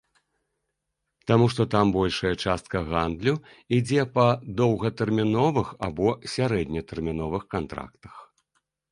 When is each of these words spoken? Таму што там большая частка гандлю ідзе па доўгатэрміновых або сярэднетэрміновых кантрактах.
Таму 1.31 1.45
што 1.55 1.65
там 1.73 1.89
большая 1.97 2.31
частка 2.45 2.77
гандлю 2.91 3.33
ідзе 3.77 4.05
па 4.15 4.25
доўгатэрміновых 4.61 5.67
або 5.89 6.07
сярэднетэрміновых 6.33 7.43
кантрактах. 7.57 8.15